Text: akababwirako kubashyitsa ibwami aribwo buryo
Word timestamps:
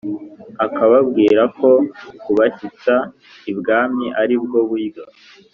akababwirako 0.65 1.69
kubashyitsa 2.23 2.95
ibwami 3.51 4.05
aribwo 4.21 4.57
buryo 4.69 5.03